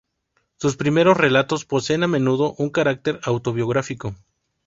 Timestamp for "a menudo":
2.01-2.55